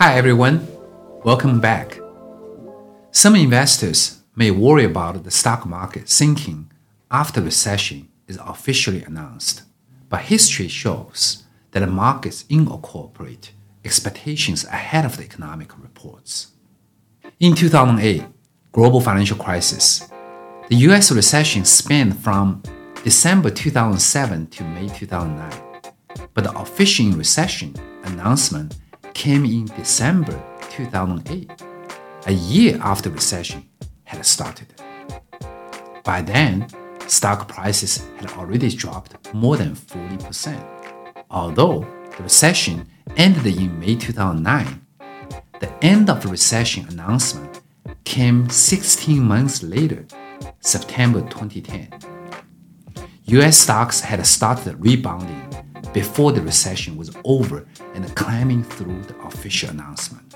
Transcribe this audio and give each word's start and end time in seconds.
Hi 0.00 0.16
everyone, 0.16 0.64
welcome 1.24 1.58
back. 1.58 1.98
Some 3.10 3.34
investors 3.34 4.22
may 4.36 4.52
worry 4.52 4.84
about 4.84 5.24
the 5.24 5.30
stock 5.32 5.66
market 5.66 6.08
sinking 6.08 6.70
after 7.10 7.40
recession 7.40 8.08
is 8.28 8.38
officially 8.46 9.02
announced, 9.02 9.62
but 10.08 10.20
history 10.20 10.68
shows 10.68 11.42
that 11.72 11.84
markets 11.88 12.44
incorporate 12.48 13.50
expectations 13.84 14.64
ahead 14.66 15.04
of 15.04 15.16
the 15.16 15.24
economic 15.24 15.76
reports. 15.76 16.52
In 17.40 17.56
2008, 17.56 18.22
global 18.70 19.00
financial 19.00 19.36
crisis, 19.36 20.08
the 20.68 20.76
US 20.76 21.10
recession 21.10 21.64
spanned 21.64 22.16
from 22.20 22.62
December 23.02 23.50
2007 23.50 24.46
to 24.46 24.62
May 24.62 24.86
2009, 24.86 25.92
but 26.34 26.44
the 26.44 26.56
official 26.56 27.10
recession 27.10 27.74
announcement 28.04 28.76
came 29.18 29.44
in 29.44 29.64
December 29.64 30.40
2008, 30.70 31.50
a 32.26 32.32
year 32.32 32.78
after 32.80 33.10
recession 33.10 33.68
had 34.04 34.24
started. 34.24 34.72
By 36.04 36.22
then, 36.22 36.68
stock 37.08 37.48
prices 37.48 38.06
had 38.18 38.30
already 38.34 38.70
dropped 38.70 39.34
more 39.34 39.56
than 39.56 39.74
40%. 39.74 40.64
Although 41.32 41.84
the 42.16 42.22
recession 42.22 42.86
ended 43.16 43.58
in 43.58 43.80
May 43.80 43.96
2009, 43.96 44.86
the 45.58 45.84
end 45.84 46.08
of 46.08 46.22
the 46.22 46.28
recession 46.28 46.86
announcement 46.88 47.60
came 48.04 48.48
16 48.48 49.20
months 49.20 49.64
later, 49.64 50.06
September 50.60 51.22
2010. 51.22 51.88
US 53.24 53.58
stocks 53.58 53.98
had 54.00 54.24
started 54.24 54.76
rebounding 54.78 55.47
before 55.92 56.32
the 56.32 56.42
recession 56.42 56.96
was 56.96 57.14
over 57.24 57.66
and 57.94 58.14
climbing 58.14 58.62
through 58.62 59.02
the 59.02 59.16
official 59.20 59.70
announcement. 59.70 60.34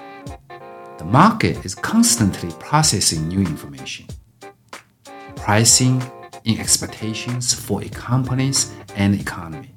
The 0.98 1.04
market 1.04 1.64
is 1.64 1.74
constantly 1.74 2.50
processing 2.58 3.28
new 3.28 3.40
information, 3.40 4.06
pricing 5.36 6.02
in 6.44 6.58
expectations 6.58 7.52
for 7.52 7.82
a 7.82 7.88
companies 7.88 8.72
and 8.96 9.18
economy. 9.18 9.74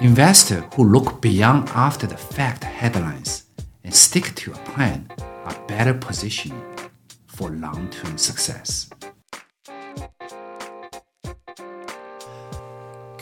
Investors 0.00 0.64
who 0.74 0.84
look 0.84 1.20
beyond 1.20 1.68
after 1.70 2.06
the 2.06 2.16
fact 2.16 2.64
headlines 2.64 3.44
and 3.84 3.94
stick 3.94 4.34
to 4.36 4.52
a 4.52 4.56
plan 4.72 5.10
are 5.44 5.66
better 5.66 5.94
positioned 5.94 6.62
for 7.26 7.50
long-term 7.50 8.16
success. 8.16 8.88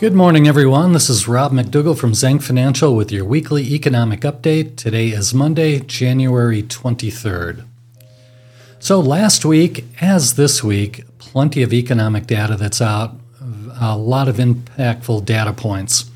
Good 0.01 0.15
morning, 0.15 0.47
everyone. 0.47 0.93
This 0.93 1.11
is 1.11 1.27
Rob 1.27 1.51
McDougall 1.51 1.99
from 1.99 2.13
Zhang 2.13 2.41
Financial 2.41 2.95
with 2.95 3.11
your 3.11 3.25
weekly 3.25 3.65
economic 3.75 4.21
update. 4.21 4.77
Today 4.77 5.09
is 5.09 5.35
Monday, 5.35 5.81
January 5.81 6.63
23rd. 6.63 7.67
So, 8.79 9.01
last 9.01 9.45
week, 9.45 9.87
as 10.01 10.35
this 10.35 10.63
week, 10.63 11.03
plenty 11.19 11.65
of 11.65 11.73
economic 11.73 12.29
data 12.29 12.55
that's 12.55 12.81
out, 12.81 13.17
a 13.81 13.99
lot 13.99 14.29
of 14.29 14.37
impactful 14.37 15.25
data 15.25 15.53
points. 15.53 16.09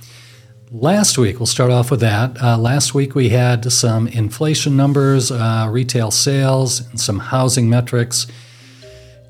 Last 0.70 1.18
week, 1.18 1.40
we'll 1.40 1.46
start 1.46 1.72
off 1.72 1.90
with 1.90 2.00
that. 2.02 2.40
Uh, 2.40 2.58
last 2.58 2.94
week, 2.94 3.16
we 3.16 3.30
had 3.30 3.72
some 3.72 4.06
inflation 4.06 4.76
numbers, 4.76 5.32
uh, 5.32 5.66
retail 5.68 6.12
sales, 6.12 6.88
and 6.88 7.00
some 7.00 7.18
housing 7.18 7.68
metrics. 7.68 8.28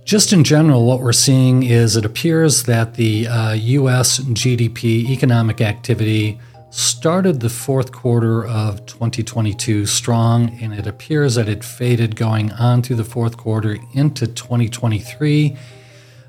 Just 0.04 0.32
in 0.32 0.42
general, 0.42 0.84
what 0.84 1.00
we're 1.00 1.12
seeing 1.12 1.62
is 1.62 1.96
it 1.96 2.04
appears 2.04 2.64
that 2.64 2.94
the 2.94 3.28
uh, 3.28 3.52
US 3.52 4.18
GDP 4.18 5.08
economic 5.10 5.60
activity 5.60 6.40
started 6.70 7.38
the 7.40 7.48
fourth 7.48 7.92
quarter 7.92 8.44
of 8.44 8.84
2022 8.86 9.86
strong, 9.86 10.58
and 10.60 10.74
it 10.74 10.86
appears 10.86 11.36
that 11.36 11.48
it 11.48 11.62
faded 11.62 12.16
going 12.16 12.50
on 12.52 12.82
through 12.82 12.96
the 12.96 13.04
fourth 13.04 13.36
quarter 13.36 13.78
into 13.94 14.26
2023. 14.26 15.56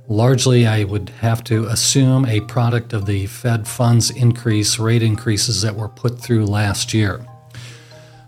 Largely, 0.08 0.68
I 0.68 0.84
would 0.84 1.10
have 1.22 1.44
to 1.46 1.66
assume 1.66 2.26
a 2.26 2.42
product 2.42 2.94
of 2.94 3.06
the 3.06 3.26
Fed 3.26 3.68
funds 3.68 4.12
increase, 4.12 4.78
rate 4.78 5.02
increases 5.02 5.62
that 5.62 5.76
were 5.76 5.90
put 5.90 6.20
through 6.20 6.46
last 6.46 6.94
year. 6.94 7.26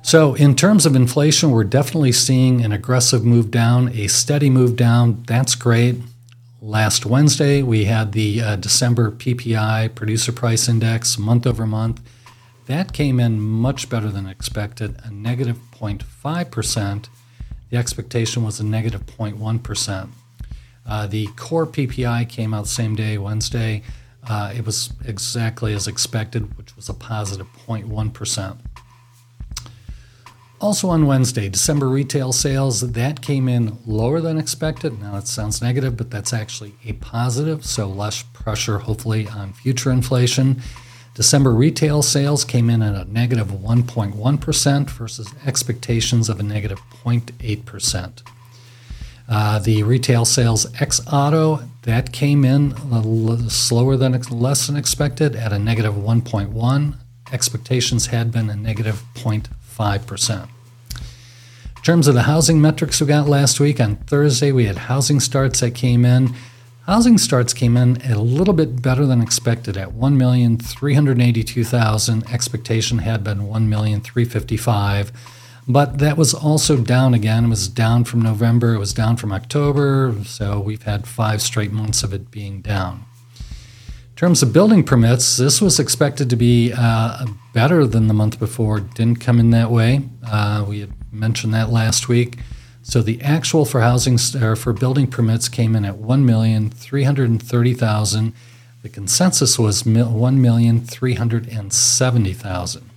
So, 0.05 0.35
in 0.35 0.55
terms 0.55 0.85
of 0.85 0.95
inflation, 0.95 1.49
we're 1.49 1.63
definitely 1.63 2.11
seeing 2.11 2.63
an 2.63 2.71
aggressive 2.71 3.25
move 3.25 3.49
down, 3.49 3.89
a 3.89 4.05
steady 4.05 4.51
move 4.51 4.75
down. 4.75 5.23
That's 5.25 5.55
great. 5.55 5.95
Last 6.61 7.07
Wednesday, 7.07 7.63
we 7.63 7.85
had 7.85 8.11
the 8.11 8.39
uh, 8.39 8.55
December 8.57 9.09
PPI, 9.09 9.95
Producer 9.95 10.31
Price 10.31 10.69
Index, 10.69 11.17
month 11.17 11.47
over 11.47 11.65
month. 11.65 12.01
That 12.67 12.93
came 12.93 13.19
in 13.19 13.39
much 13.39 13.89
better 13.89 14.11
than 14.11 14.27
expected, 14.27 14.95
a 15.03 15.09
negative 15.09 15.57
0.5%. 15.71 17.09
The 17.71 17.77
expectation 17.77 18.43
was 18.43 18.59
a 18.59 18.63
negative 18.63 19.07
0.1. 19.07 20.09
Uh, 20.85 21.07
the 21.07 21.25
core 21.35 21.65
PPI 21.65 22.29
came 22.29 22.53
out 22.53 22.67
same 22.67 22.95
day, 22.95 23.17
Wednesday. 23.17 23.81
Uh, 24.29 24.53
it 24.55 24.67
was 24.67 24.93
exactly 25.03 25.73
as 25.73 25.87
expected, 25.87 26.55
which 26.59 26.75
was 26.75 26.89
a 26.89 26.93
positive 26.93 27.47
0.1. 27.65 28.59
Also 30.61 30.89
on 30.89 31.05
Wednesday, 31.05 31.49
December 31.49 31.89
retail 31.89 32.31
sales, 32.31 32.79
that 32.93 33.21
came 33.21 33.49
in 33.49 33.77
lower 33.85 34.21
than 34.21 34.37
expected. 34.37 35.01
Now 35.01 35.17
it 35.17 35.27
sounds 35.27 35.61
negative, 35.61 35.97
but 35.97 36.09
that's 36.09 36.31
actually 36.33 36.75
a 36.85 36.93
positive, 36.93 37.65
so 37.65 37.87
less 37.87 38.23
pressure 38.23 38.79
hopefully 38.79 39.27
on 39.27 39.51
future 39.53 39.91
inflation. 39.91 40.61
December 41.13 41.53
retail 41.53 42.01
sales 42.01 42.43
came 42.43 42.69
in 42.69 42.81
at 42.81 42.95
a 42.95 43.11
negative 43.11 43.47
1.1 43.47 44.89
versus 44.89 45.33
expectations 45.45 46.29
of 46.29 46.39
a 46.39 46.43
negative 46.43 46.79
0.8%. 47.03 48.21
Uh, 49.27 49.59
the 49.59 49.83
retail 49.83 50.23
sales 50.23 50.67
ex 50.79 51.01
auto 51.11 51.63
that 51.81 52.11
came 52.11 52.45
in 52.45 52.75
slower 53.49 53.97
than 53.97 54.19
less 54.29 54.67
than 54.67 54.75
expected 54.75 55.35
at 55.35 55.51
a 55.51 55.59
negative 55.59 55.95
1.1. 55.95 56.95
Expectations 57.31 58.07
had 58.07 58.31
been 58.31 58.49
a 58.49 58.55
negative 58.55 59.03
0.5. 59.15 59.64
5%. 59.77 60.43
In 60.43 60.49
terms 61.83 62.07
of 62.07 62.15
the 62.15 62.23
housing 62.23 62.61
metrics 62.61 62.99
we 62.99 63.07
got 63.07 63.27
last 63.27 63.59
week, 63.59 63.79
on 63.79 63.95
Thursday 63.95 64.51
we 64.51 64.65
had 64.65 64.77
housing 64.77 65.19
starts 65.19 65.59
that 65.59 65.75
came 65.75 66.05
in. 66.05 66.33
Housing 66.87 67.17
starts 67.17 67.53
came 67.53 67.77
in 67.77 67.99
a 68.03 68.19
little 68.19 68.53
bit 68.53 68.81
better 68.81 69.07
than 69.07 69.21
expected 69.21 69.75
at 69.75 69.89
1,382,000. 69.89 72.31
Expectation 72.31 72.99
had 72.99 73.23
been 73.23 73.39
1,355,000, 73.39 75.11
but 75.67 75.97
that 75.97 76.15
was 76.15 76.35
also 76.35 76.77
down 76.77 77.15
again. 77.15 77.45
It 77.45 77.49
was 77.49 77.67
down 77.67 78.03
from 78.03 78.21
November, 78.21 78.75
it 78.75 78.79
was 78.79 78.93
down 78.93 79.17
from 79.17 79.31
October, 79.31 80.13
so 80.25 80.59
we've 80.59 80.83
had 80.83 81.07
five 81.07 81.41
straight 81.41 81.71
months 81.71 82.03
of 82.03 82.13
it 82.13 82.29
being 82.29 82.61
down. 82.61 83.05
In 84.15 84.19
terms 84.19 84.41
of 84.41 84.53
building 84.53 84.81
permits, 84.81 85.35
this 85.35 85.61
was 85.61 85.77
expected 85.77 86.29
to 86.29 86.37
be 86.37 86.71
uh, 86.71 87.25
better 87.51 87.85
than 87.85 88.07
the 88.07 88.13
month 88.13 88.39
before. 88.39 88.79
Didn't 88.79 89.19
come 89.19 89.41
in 89.41 89.49
that 89.49 89.69
way. 89.69 90.03
Uh, 90.25 90.63
we 90.65 90.79
had 90.79 90.93
mentioned 91.11 91.53
that 91.53 91.69
last 91.69 92.07
week. 92.07 92.37
So 92.81 93.01
the 93.01 93.21
actual 93.21 93.65
for 93.65 93.81
housing 93.81 94.17
or 94.41 94.55
for 94.55 94.71
building 94.71 95.07
permits 95.07 95.49
came 95.49 95.75
in 95.75 95.83
at 95.83 95.97
one 95.97 96.25
million 96.25 96.69
three 96.69 97.03
hundred 97.03 97.43
thirty 97.43 97.73
thousand. 97.73 98.31
The 98.83 98.87
consensus 98.89 99.59
was 99.59 99.85
one 99.85 100.41
million 100.41 100.79
three 100.79 101.15
hundred 101.15 101.73
seventy 101.73 102.31
thousand. 102.31 102.89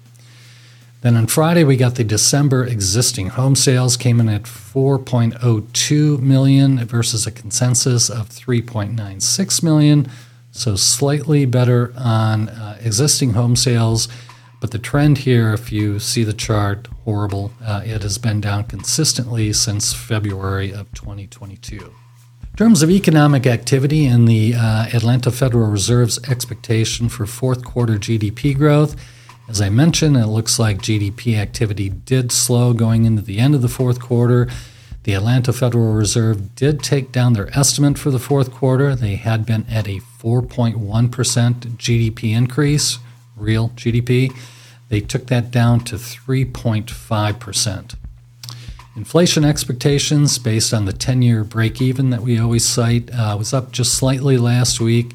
Then 1.00 1.16
on 1.16 1.26
Friday 1.26 1.64
we 1.64 1.76
got 1.76 1.96
the 1.96 2.04
December 2.04 2.64
existing 2.64 3.30
home 3.30 3.56
sales 3.56 3.96
came 3.96 4.20
in 4.20 4.28
at 4.28 4.42
4.02 4.42 6.20
million 6.20 6.84
versus 6.84 7.26
a 7.26 7.30
consensus 7.32 8.08
of 8.08 8.28
3.96 8.28 9.62
million. 9.64 10.08
So 10.58 10.74
slightly 10.74 11.46
better 11.46 11.94
on 11.96 12.48
uh, 12.48 12.78
existing 12.80 13.34
home 13.34 13.54
sales, 13.54 14.09
but 14.60 14.72
the 14.72 14.78
trend 14.80 15.18
here, 15.18 15.54
if 15.54 15.71
you 15.71 16.00
see 16.00 16.24
the 16.24 16.33
chart, 16.33 16.88
horrible. 17.04 17.53
Uh, 17.65 17.83
it 17.84 18.03
has 18.03 18.18
been 18.18 18.41
down 18.41 18.65
consistently 18.65 19.53
since 19.53 19.94
February 19.94 20.72
of 20.72 20.92
2022. 20.94 21.77
In 21.77 22.56
terms 22.56 22.83
of 22.83 22.91
economic 22.91 23.47
activity 23.47 24.04
and 24.06 24.27
the 24.27 24.54
uh, 24.56 24.86
Atlanta 24.92 25.30
Federal 25.30 25.71
Reserve's 25.71 26.18
expectation 26.28 27.09
for 27.09 27.24
fourth 27.24 27.65
quarter 27.65 27.94
GDP 27.94 28.59
growth, 28.59 28.97
as 29.48 29.60
I 29.60 29.68
mentioned, 29.68 30.16
it 30.16 30.27
looks 30.27 30.59
like 30.59 30.78
GDP 30.78 31.38
activity 31.38 31.88
did 31.88 32.33
slow 32.33 32.72
going 32.72 33.04
into 33.04 33.22
the 33.22 33.38
end 33.38 33.54
of 33.54 33.62
the 33.62 33.68
fourth 33.68 34.00
quarter. 34.00 34.48
The 35.09 35.15
Atlanta 35.15 35.55
Federal 35.55 35.95
Reserve 35.95 36.55
did 36.55 36.83
take 36.83 37.13
down 37.13 37.33
their 37.33 37.49
estimate 37.59 37.97
for 37.97 38.10
the 38.10 38.19
fourth 38.19 38.53
quarter. 38.53 38.95
They 38.95 39.15
had 39.15 39.47
been 39.47 39.65
at 39.71 39.89
a 39.89 40.01
4.1% 40.01 40.77
GDP 40.77 42.37
increase, 42.37 42.99
real 43.34 43.71
GDP. 43.71 44.31
They 44.91 45.01
took 45.01 45.28
that 45.28 45.51
down 45.51 45.81
to 45.84 45.95
3.5%. 45.97 47.95
Inflation 48.97 49.47
expectations, 49.47 50.39
based 50.39 50.75
on 50.75 50.84
the 50.84 50.93
10 50.93 51.22
year 51.22 51.43
break 51.43 51.81
even 51.81 52.10
that 52.10 52.21
we 52.21 52.39
always 52.39 52.66
cite, 52.66 53.10
uh, 53.10 53.34
was 53.39 53.55
up 53.55 53.72
just 53.72 53.95
slightly 53.95 54.37
last 54.37 54.78
week, 54.78 55.15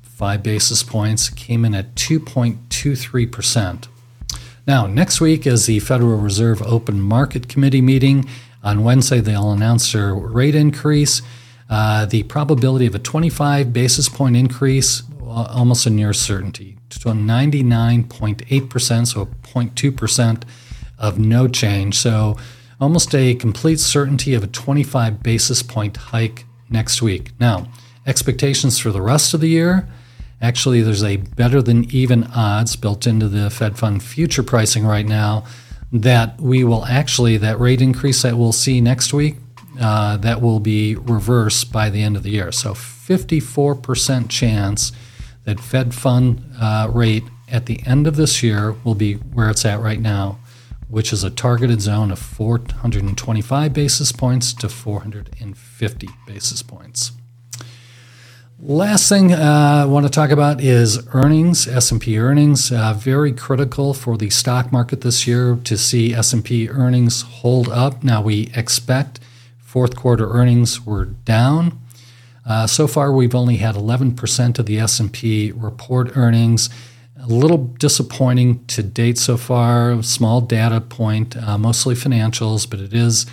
five 0.00 0.42
basis 0.42 0.82
points, 0.82 1.28
came 1.28 1.66
in 1.66 1.74
at 1.74 1.94
2.23%. 1.94 3.88
Now, 4.66 4.86
next 4.86 5.20
week 5.20 5.46
is 5.46 5.66
the 5.66 5.80
Federal 5.80 6.16
Reserve 6.16 6.62
Open 6.62 7.02
Market 7.02 7.48
Committee 7.48 7.82
meeting. 7.82 8.24
On 8.66 8.82
Wednesday, 8.82 9.20
they'll 9.20 9.52
announce 9.52 9.92
their 9.92 10.12
rate 10.12 10.56
increase. 10.56 11.22
Uh, 11.70 12.04
the 12.04 12.24
probability 12.24 12.86
of 12.86 12.96
a 12.96 12.98
25 12.98 13.72
basis 13.72 14.08
point 14.08 14.34
increase, 14.34 15.04
almost 15.24 15.86
a 15.86 15.90
near 15.90 16.12
certainty, 16.12 16.76
to 16.90 16.98
99.8%, 16.98 19.06
so 19.06 19.26
0.2% 19.26 20.42
of 20.98 21.16
no 21.16 21.46
change. 21.46 21.94
So 21.94 22.36
almost 22.80 23.14
a 23.14 23.36
complete 23.36 23.78
certainty 23.78 24.34
of 24.34 24.42
a 24.42 24.48
25 24.48 25.22
basis 25.22 25.62
point 25.62 25.96
hike 25.96 26.44
next 26.68 27.00
week. 27.00 27.30
Now, 27.38 27.68
expectations 28.04 28.80
for 28.80 28.90
the 28.90 29.00
rest 29.00 29.32
of 29.32 29.40
the 29.40 29.48
year 29.48 29.88
actually, 30.40 30.82
there's 30.82 31.04
a 31.04 31.16
better 31.16 31.62
than 31.62 31.90
even 31.90 32.24
odds 32.24 32.76
built 32.76 33.06
into 33.06 33.28
the 33.28 33.48
Fed 33.48 33.78
Fund 33.78 34.02
future 34.02 34.42
pricing 34.42 34.84
right 34.84 35.06
now 35.06 35.44
that 35.92 36.40
we 36.40 36.64
will 36.64 36.84
actually, 36.84 37.36
that 37.38 37.58
rate 37.60 37.80
increase 37.80 38.22
that 38.22 38.36
we'll 38.36 38.52
see 38.52 38.80
next 38.80 39.12
week, 39.12 39.36
uh, 39.80 40.16
that 40.18 40.40
will 40.40 40.60
be 40.60 40.96
reversed 40.96 41.72
by 41.72 41.90
the 41.90 42.02
end 42.02 42.16
of 42.16 42.22
the 42.22 42.30
year. 42.30 42.50
So 42.52 42.74
54% 42.74 44.28
chance 44.28 44.92
that 45.44 45.60
Fed 45.60 45.94
Fund 45.94 46.42
uh, 46.60 46.90
rate 46.92 47.24
at 47.48 47.66
the 47.66 47.80
end 47.86 48.06
of 48.06 48.16
this 48.16 48.42
year 48.42 48.74
will 48.84 48.94
be 48.94 49.14
where 49.14 49.48
it's 49.50 49.64
at 49.64 49.80
right 49.80 50.00
now 50.00 50.38
which 50.88 51.12
is 51.12 51.24
a 51.24 51.30
targeted 51.30 51.80
zone 51.80 52.10
of 52.10 52.18
425 52.18 53.72
basis 53.72 54.12
points 54.12 54.54
to 54.54 54.68
450 54.68 56.08
basis 56.26 56.62
points. 56.62 57.12
Last 58.58 59.10
thing 59.10 59.34
uh, 59.34 59.82
I 59.82 59.84
want 59.84 60.06
to 60.06 60.10
talk 60.10 60.30
about 60.30 60.62
is 60.62 61.06
earnings, 61.12 61.68
S&P 61.68 62.18
earnings. 62.18 62.72
Uh, 62.72 62.94
very 62.94 63.30
critical 63.30 63.92
for 63.92 64.16
the 64.16 64.30
stock 64.30 64.72
market 64.72 65.02
this 65.02 65.26
year 65.26 65.58
to 65.64 65.76
see 65.76 66.14
S&P 66.14 66.70
earnings 66.70 67.20
hold 67.20 67.68
up. 67.68 68.02
Now 68.02 68.22
we 68.22 68.50
expect 68.54 69.20
fourth 69.58 69.94
quarter 69.94 70.30
earnings 70.30 70.86
were 70.86 71.04
down. 71.04 71.78
Uh, 72.46 72.66
so 72.66 72.86
far, 72.86 73.12
we've 73.12 73.34
only 73.34 73.58
had 73.58 73.74
11% 73.74 74.58
of 74.58 74.64
the 74.64 74.78
S&P 74.78 75.52
report 75.52 76.16
earnings 76.16 76.70
a 77.20 77.26
little 77.26 77.58
disappointing 77.58 78.64
to 78.66 78.82
date 78.82 79.18
so 79.18 79.36
far. 79.36 80.02
Small 80.02 80.40
data 80.40 80.80
point, 80.80 81.36
uh, 81.36 81.58
mostly 81.58 81.94
financials, 81.94 82.68
but 82.68 82.80
it 82.80 82.94
is 82.94 83.26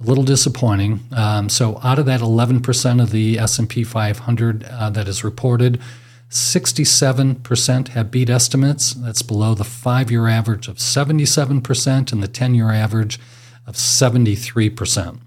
a 0.00 0.02
little 0.02 0.24
disappointing. 0.24 1.00
Um, 1.14 1.48
so 1.48 1.80
out 1.82 1.98
of 1.98 2.06
that 2.06 2.20
11% 2.20 3.02
of 3.02 3.10
the 3.10 3.38
S&P 3.38 3.84
500 3.84 4.64
uh, 4.64 4.90
that 4.90 5.08
is 5.08 5.24
reported, 5.24 5.80
67% 6.28 7.88
have 7.88 8.10
beat 8.10 8.28
estimates. 8.28 8.94
That's 8.94 9.22
below 9.22 9.54
the 9.54 9.64
five-year 9.64 10.26
average 10.26 10.68
of 10.68 10.76
77% 10.76 12.12
and 12.12 12.22
the 12.22 12.28
10-year 12.28 12.70
average 12.70 13.20
of 13.66 13.74
73%. 13.74 15.20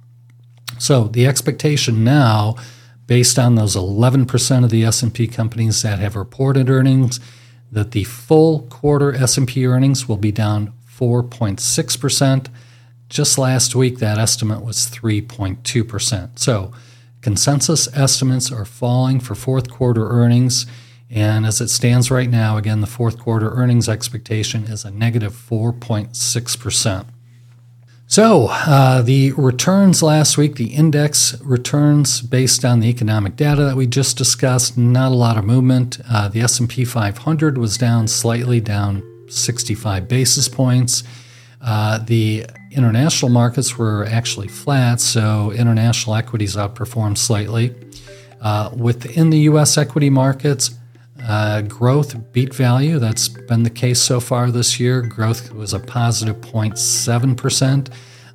So 0.77 1.05
the 1.05 1.25
expectation 1.25 2.03
now, 2.03 2.55
based 3.07 3.39
on 3.39 3.55
those 3.55 3.75
11% 3.75 4.63
of 4.63 4.69
the 4.69 4.83
S&P 4.83 5.27
companies 5.27 5.81
that 5.81 5.99
have 5.99 6.15
reported 6.15 6.69
earnings, 6.69 7.19
that 7.71 7.91
the 7.91 8.03
full 8.03 8.61
quarter 8.63 9.13
S&P 9.13 9.65
earnings 9.65 10.07
will 10.07 10.17
be 10.17 10.31
down 10.31 10.73
4.6%. 10.97 12.47
Just 13.09 13.37
last 13.37 13.75
week 13.75 13.97
that 13.97 14.17
estimate 14.17 14.63
was 14.63 14.87
3.2%. 14.87 16.39
So, 16.39 16.71
consensus 17.21 17.93
estimates 17.97 18.51
are 18.51 18.65
falling 18.65 19.19
for 19.19 19.35
fourth 19.35 19.69
quarter 19.69 20.07
earnings 20.07 20.65
and 21.09 21.45
as 21.45 21.59
it 21.59 21.69
stands 21.69 22.11
right 22.11 22.29
now, 22.29 22.57
again, 22.57 22.81
the 22.81 22.87
fourth 22.87 23.17
quarter 23.17 23.49
earnings 23.49 23.89
expectation 23.89 24.65
is 24.65 24.85
a 24.85 24.91
negative 24.91 25.33
4.6%. 25.33 27.05
So, 28.05 28.47
uh, 28.49 29.01
the 29.01 29.33
returns 29.33 30.01
last 30.01 30.37
week, 30.37 30.55
the 30.55 30.73
index 30.73 31.39
returns 31.41 32.21
based 32.21 32.65
on 32.65 32.79
the 32.79 32.89
economic 32.89 33.35
data 33.35 33.63
that 33.65 33.75
we 33.75 33.85
just 33.87 34.17
discussed, 34.17 34.77
not 34.77 35.11
a 35.11 35.15
lot 35.15 35.37
of 35.37 35.45
movement. 35.45 35.99
Uh, 36.09 36.27
the 36.27 36.41
S&P 36.41 36.85
500 36.85 37.57
was 37.57 37.77
down 37.77 38.07
slightly, 38.07 38.59
down 38.59 39.03
65 39.29 40.07
basis 40.07 40.47
points. 40.47 41.03
Uh, 41.61 41.99
the 41.99 42.45
international 42.71 43.29
markets 43.31 43.77
were 43.77 44.05
actually 44.05 44.47
flat, 44.47 45.01
so 45.01 45.51
international 45.51 46.15
equities 46.15 46.55
outperformed 46.55 47.17
slightly. 47.17 47.75
Uh, 48.41 48.71
within 48.75 49.29
the 49.29 49.39
U.S. 49.39 49.77
equity 49.77 50.09
markets, 50.09 50.71
uh, 51.23 51.61
growth 51.61 52.31
beat 52.31 52.53
value. 52.53 52.99
That's 52.99 53.27
been 53.27 53.63
the 53.63 53.69
case 53.69 53.99
so 53.99 54.19
far 54.19 54.51
this 54.51 54.79
year. 54.79 55.01
Growth 55.01 55.53
was 55.53 55.73
a 55.73 55.79
positive 55.79 56.37
0.7%. 56.37 57.89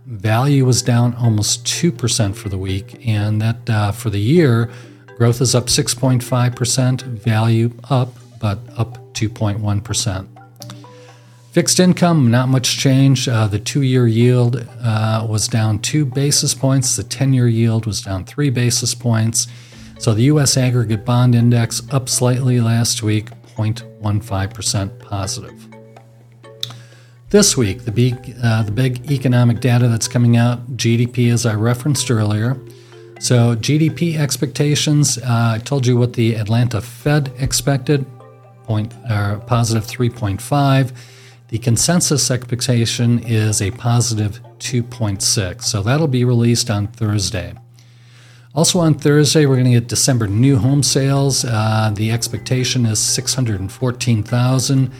Value 0.07 0.67
was 0.67 0.83
down 0.83 1.15
almost 1.15 1.65
2% 1.65 2.37
for 2.37 2.51
the 2.51 2.59
week. 2.59 3.07
And 3.07 3.41
that 3.41 3.71
uh, 3.71 3.93
for 3.93 4.11
the 4.11 4.21
year, 4.21 4.71
growth 5.17 5.41
is 5.41 5.55
up 5.55 5.67
6.5%, 5.67 7.03
value 7.03 7.73
up, 7.89 8.15
but 8.39 8.59
up 8.77 8.99
2.1%. 9.15 10.34
Fixed 11.55 11.79
income, 11.79 12.33
not 12.33 12.49
much 12.49 12.79
change. 12.79 13.29
Uh, 13.29 13.47
the 13.47 13.61
two 13.61 13.83
year 13.83 14.09
yield 14.09 14.67
uh, 14.83 15.25
was 15.31 15.47
down 15.47 15.79
two 15.79 16.05
basis 16.05 16.53
points. 16.53 16.97
The 16.97 17.05
10 17.05 17.33
year 17.33 17.47
yield 17.47 17.87
was 17.87 18.03
down 18.03 18.25
three 18.25 18.51
basis 18.51 18.93
points. 18.93 19.47
So 20.01 20.15
the 20.15 20.25
U.S. 20.25 20.57
aggregate 20.57 21.05
bond 21.05 21.37
index 21.37 21.81
up 21.93 22.09
slightly 22.09 22.61
last 22.61 23.05
week, 23.05 23.31
0.15% 23.55 24.99
positive. 24.99 25.69
This 27.31 27.57
week, 27.57 27.85
the 27.85 27.93
big, 27.93 28.35
uh, 28.43 28.65
the 28.65 28.73
big 28.73 29.09
economic 29.13 29.61
data 29.61 29.87
that's 29.87 30.09
coming 30.09 30.37
out, 30.37 30.77
GDP, 30.77 31.33
as 31.33 31.47
I 31.47 31.55
referenced 31.55 32.11
earlier. 32.11 32.61
So 33.21 33.55
GDP 33.55 34.19
expectations, 34.19 35.19
uh, 35.19 35.53
I 35.55 35.61
told 35.65 35.87
you 35.87 35.97
what 35.97 36.15
the 36.15 36.35
Atlanta 36.35 36.81
Fed 36.81 37.31
expected, 37.39 38.05
point, 38.65 38.93
uh, 39.09 39.39
positive 39.39 39.87
3.5. 39.87 40.93
The 41.49 41.59
consensus 41.59 42.31
expectation 42.31 43.19
is 43.19 43.61
a 43.61 43.71
positive 43.73 44.41
2.6. 44.59 45.63
So 45.63 45.83
that'll 45.83 46.09
be 46.09 46.25
released 46.25 46.71
on 46.71 46.87
Thursday. 46.87 47.55
Also 48.55 48.79
on 48.79 48.95
Thursday, 48.95 49.45
we're 49.45 49.57
going 49.57 49.67
to 49.67 49.73
get 49.73 49.89
December 49.89 50.27
new 50.27 50.57
home 50.57 50.83
sales. 50.83 51.45
Uh, 51.45 51.93
the 51.95 52.11
expectation 52.11 52.87
is 52.87 52.99
614,000. 52.99 54.93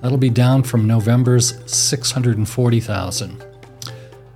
That'll 0.00 0.16
be 0.16 0.30
down 0.30 0.62
from 0.62 0.86
November's 0.86 1.60
640,000. 1.70 3.44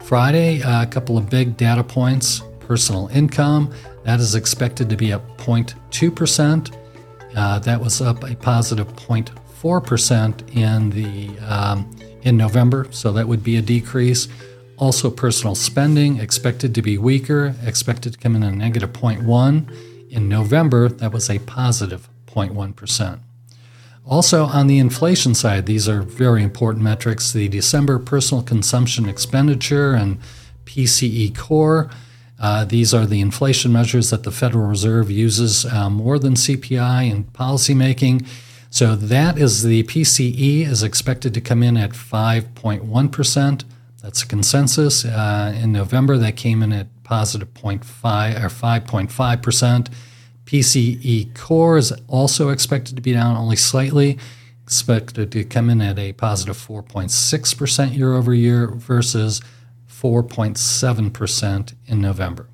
Friday, 0.01 0.63
uh, 0.63 0.83
a 0.83 0.87
couple 0.87 1.17
of 1.17 1.31
big 1.31 1.57
data 1.57 1.83
points. 1.83 2.43
Personal 2.61 3.09
income, 3.09 3.73
that 4.05 4.21
is 4.21 4.35
expected 4.35 4.91
to 4.91 4.97
be 4.97 5.13
up 5.13 5.39
0.2%. 5.39 6.77
Uh, 7.35 7.59
that 7.61 7.81
was 7.81 8.03
up 8.03 8.23
a 8.25 8.35
positive 8.37 8.89
0.4% 8.97 9.44
in 9.65 10.91
the 10.91 11.31
um, 11.41 11.91
in 12.23 12.37
November, 12.37 12.87
so 12.91 13.13
that 13.13 13.29
would 13.29 13.43
be 13.43 13.57
a 13.57 13.63
decrease. 13.63 14.29
Also, 14.77 15.11
personal 15.11 15.55
spending 15.55 16.19
expected 16.19 16.75
to 16.75 16.83
be 16.83 16.99
weaker, 16.99 17.55
expected 17.65 18.13
to 18.13 18.19
come 18.19 18.35
in 18.37 18.43
at 18.43 18.55
negative 18.55 18.93
0.1. 18.93 20.11
In 20.11 20.29
November, 20.29 20.89
that 20.89 21.13
was 21.13 21.31
a 21.31 21.39
positive 21.41 22.09
0.1. 22.27 23.21
Also, 24.07 24.45
on 24.45 24.67
the 24.67 24.79
inflation 24.79 25.35
side, 25.35 25.67
these 25.67 25.89
are 25.89 26.03
very 26.03 26.43
important 26.43 26.85
metrics. 26.85 27.33
The 27.33 27.49
December 27.49 27.99
personal 27.99 28.43
consumption 28.43 29.09
expenditure 29.09 29.95
and 29.95 30.19
PCE 30.67 31.37
core. 31.37 31.91
Uh, 32.39 32.65
these 32.65 32.93
are 32.93 33.07
the 33.07 33.21
inflation 33.21 33.73
measures 33.73 34.11
that 34.11 34.25
the 34.25 34.31
Federal 34.31 34.67
Reserve 34.67 35.11
uses 35.11 35.65
uh, 35.65 35.89
more 35.89 36.19
than 36.19 36.35
CPI 36.35 37.11
in 37.11 37.25
policymaking. 37.25 38.27
So 38.75 38.97
that 38.97 39.39
is 39.39 39.63
the 39.63 39.85
PCE 39.85 40.67
is 40.67 40.83
expected 40.83 41.33
to 41.35 41.41
come 41.41 41.63
in 41.63 41.77
at 41.77 41.91
5.1%. 41.91 43.65
That's 44.03 44.23
a 44.25 44.27
consensus. 44.27 45.05
Uh, 45.05 45.57
in 45.57 45.71
November, 45.71 46.17
that 46.19 46.35
came 46.35 46.61
in 46.61 46.73
at 46.73 46.89
positive 47.05 47.55
0.5 47.55 47.85
or 48.43 48.49
5.5 48.49 49.43
percent. 49.43 49.91
PCE 50.47 51.37
core 51.37 51.79
is 51.79 51.93
also 52.09 52.49
expected 52.49 52.97
to 52.97 53.01
be 53.01 53.13
down 53.13 53.37
only 53.37 53.55
slightly, 53.55 54.19
expected 54.65 55.31
to 55.31 55.45
come 55.45 55.71
in 55.71 55.81
at 55.81 55.97
a 55.97 56.13
positive 56.15 56.57
positive 56.57 56.89
4.6 56.91 57.57
percent 57.57 57.93
year 57.93 58.15
over 58.15 58.35
year 58.35 58.67
versus 58.67 59.41
4.7 59.89 61.13
percent 61.13 61.75
in 61.87 62.01
November. 62.01 62.49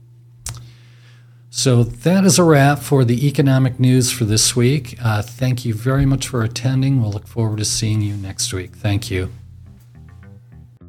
So 1.53 1.83
that 1.83 2.25
is 2.25 2.39
a 2.39 2.45
wrap 2.45 2.79
for 2.79 3.05
the 3.05 3.27
economic 3.27 3.81
news 3.81 4.11
for 4.13 4.25
this 4.25 4.55
week. 4.55 4.97
Uh, 5.03 5.21
thank 5.21 5.65
you 5.65 5.75
very 5.75 6.07
much 6.07 6.29
for 6.29 6.43
attending. 6.45 7.03
We'll 7.03 7.11
look 7.11 7.27
forward 7.27 7.59
to 7.59 7.65
seeing 7.65 8.01
you 8.01 8.15
next 8.17 8.53
week. 8.53 8.77
Thank 8.77 9.11
you. 9.11 9.33